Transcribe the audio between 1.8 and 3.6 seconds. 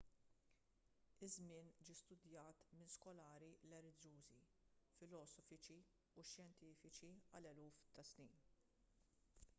ġie studajt minn skolari